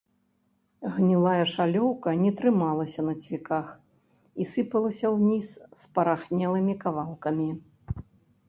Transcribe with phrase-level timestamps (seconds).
[0.93, 3.67] Гнілая шалёўка не трымалася на цвіках
[4.41, 5.45] і сыпалася ўніз
[5.83, 7.49] спарахнелымі кавалкамі.